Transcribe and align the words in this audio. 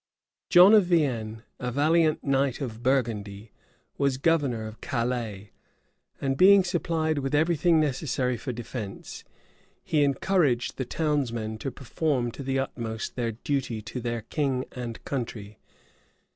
John 0.49 0.73
of 0.73 0.87
Vienne, 0.87 1.43
a 1.59 1.71
valiant 1.71 2.23
knight 2.23 2.59
of 2.59 2.81
Burgundy, 2.81 3.51
was 3.99 4.17
governor 4.17 4.65
of 4.65 4.81
Calais, 4.81 5.51
and 6.19 6.35
being 6.35 6.63
supplied 6.63 7.19
with 7.19 7.35
every 7.35 7.55
thing 7.55 7.79
necessary 7.79 8.35
for 8.35 8.51
defence, 8.51 9.23
he 9.83 10.03
encouraged 10.03 10.77
the 10.77 10.85
townsmen 10.85 11.59
to 11.59 11.69
perform 11.69 12.31
to 12.31 12.41
the 12.41 12.57
utmost 12.57 13.15
their 13.15 13.33
duty 13.33 13.79
to 13.83 14.01
their 14.01 14.23
king 14.23 14.65
and 14.71 15.05
country. 15.05 15.59